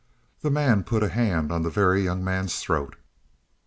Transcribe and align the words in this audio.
The 0.41 0.49
man 0.49 0.83
put 0.83 1.03
a 1.03 1.09
hand 1.09 1.51
on 1.51 1.61
the 1.61 1.69
Very 1.69 2.01
Young 2.03 2.23
Man's 2.23 2.57
throat. 2.59 2.95